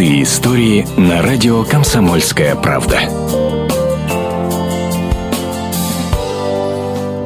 Простые 0.00 0.22
истории 0.22 0.86
на 0.98 1.20
радио 1.20 1.62
«Комсомольская 1.62 2.56
правда». 2.56 3.00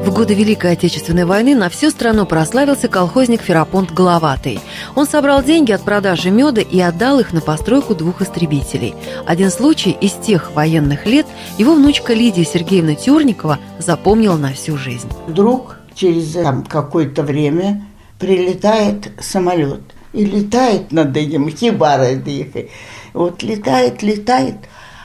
В 0.05 0.13
годы 0.13 0.35
Великой 0.35 0.73
Отечественной 0.73 1.25
войны 1.25 1.55
на 1.55 1.69
всю 1.69 1.91
страну 1.91 2.27
прославился 2.27 2.89
колхозник 2.89 3.43
Ферапонт 3.43 3.93
Головатый. 3.93 4.59
Он 4.97 5.07
собрал 5.07 5.45
деньги 5.45 5.71
от 5.71 5.83
продажи 5.83 6.33
меда 6.33 6.63
и 6.63 6.81
отдал 6.81 7.21
их 7.21 7.33
на 7.33 7.41
постройку 7.41 7.95
двух 7.95 8.23
истребителей. 8.23 8.97
Один 9.25 9.51
случай 9.51 9.93
из 9.93 10.11
тех 10.15 10.51
военных 10.51 11.07
лет 11.07 11.27
его 11.59 11.77
внучка 11.77 12.13
Лидия 12.13 12.45
Сергеевна 12.45 12.97
Тюрникова 12.97 13.61
запомнила 13.79 14.37
на 14.37 14.53
всю 14.53 14.77
жизнь. 14.77 15.09
Вдруг 15.29 15.77
через 15.95 16.37
какое-то 16.69 17.23
время 17.23 17.85
прилетает 18.19 19.13
самолет 19.21 19.94
и 20.15 20.25
летает 20.25 20.93
над 20.93 21.17
этим 21.17 21.51
хибарой. 21.51 22.71
Вот 23.13 23.43
летает, 23.43 24.03
летает, 24.03 24.57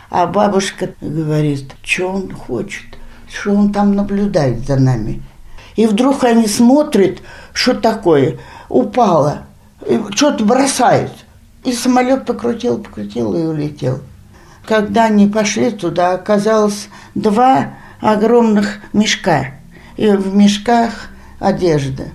а 0.10 0.28
бабушка 0.28 0.94
говорит, 1.02 1.74
что 1.84 2.10
он 2.10 2.32
хочет, 2.32 2.86
что 3.32 3.52
он 3.52 3.74
там 3.74 3.96
наблюдает 3.96 4.66
за 4.66 4.78
нами. 4.78 5.22
И 5.76 5.88
вдруг 5.88 6.24
они 6.24 6.48
смотрят, 6.48 7.20
что 7.54 7.74
такое, 7.74 8.38
упало, 8.70 9.44
что-то 10.12 10.44
бросает. 10.46 11.12
И 11.64 11.74
самолет 11.74 12.26
покрутил, 12.26 12.78
покрутил 12.78 13.36
и 13.36 13.44
улетел. 13.44 14.00
Когда 14.66 15.06
они 15.06 15.28
пошли 15.28 15.72
туда, 15.72 16.14
оказалось 16.14 16.88
два 17.16 17.74
огромных 18.00 18.80
мешка. 18.94 19.56
И 19.98 20.08
в 20.08 20.36
мешках 20.36 21.10
одежда. 21.40 22.06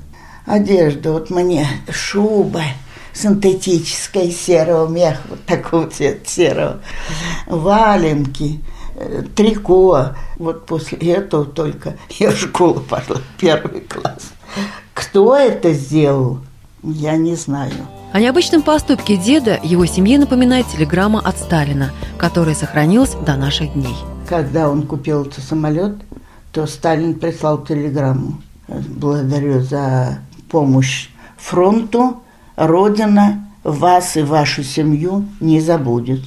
Одежда, 0.47 1.13
вот 1.13 1.31
мне 1.31 1.67
шуба 1.91 2.63
синтетическая 3.15 4.31
серого 4.31 4.89
меха, 4.89 5.23
вот 5.29 5.45
такого 5.45 5.89
цвета 5.89 6.29
серого, 6.29 6.81
валенки, 7.47 8.61
э, 8.97 9.23
трико. 9.35 10.11
Вот 10.37 10.67
после 10.67 10.99
этого 11.13 11.45
только 11.45 11.97
я 12.11 12.31
в 12.31 12.37
школу 12.37 12.81
пошла, 12.81 13.17
первый 13.39 13.81
класс. 13.81 14.33
Кто 14.93 15.37
это 15.37 15.73
сделал, 15.73 16.41
я 16.83 17.17
не 17.17 17.37
знаю. 17.37 17.73
О 18.13 18.21
необычном 18.21 18.63
поступке 18.63 19.17
деда 19.17 19.59
его 19.63 19.87
семье 19.87 20.19
напоминает 20.19 20.69
телеграмма 20.69 21.21
от 21.21 21.37
Сталина, 21.37 21.91
которая 22.17 22.55
сохранилась 22.55 23.15
до 23.27 23.35
наших 23.37 23.73
дней. 23.73 23.97
Когда 24.29 24.69
он 24.69 24.87
купил 24.87 25.23
этот 25.23 25.43
самолет, 25.43 25.97
то 26.53 26.67
Сталин 26.67 27.15
прислал 27.15 27.65
телеграмму. 27.65 28.41
Благодарю 28.69 29.63
за 29.63 30.21
помощь 30.49 31.09
фронту. 31.37 32.23
Родина 32.57 33.49
вас 33.65 34.17
и 34.17 34.23
вашу 34.23 34.63
семью 34.63 35.27
не 35.41 35.61
забудет. 35.61 36.21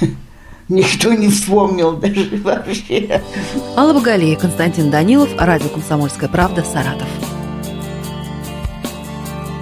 Никто 0.68 1.12
не 1.12 1.28
вспомнил 1.28 1.96
даже 1.96 2.40
вообще. 2.42 3.22
Алла 3.76 3.94
Багалея, 3.94 4.36
Константин 4.36 4.90
Данилов, 4.90 5.30
Радио 5.38 5.68
«Комсомольская 5.68 6.28
правда», 6.28 6.64
Саратов. 6.64 7.08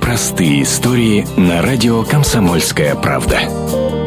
Простые 0.00 0.62
истории 0.62 1.27
на 1.36 1.62
радио 1.62 2.02
«Комсомольская 2.05 2.94
правда». 2.94 4.03